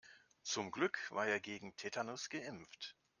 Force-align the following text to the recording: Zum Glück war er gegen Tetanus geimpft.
Zum 0.41 0.71
Glück 0.71 0.97
war 1.11 1.27
er 1.27 1.39
gegen 1.39 1.75
Tetanus 1.77 2.29
geimpft. 2.29 2.95